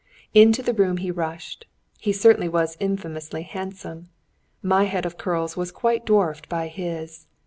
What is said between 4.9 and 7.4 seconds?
of curls was quite dwarfed by his.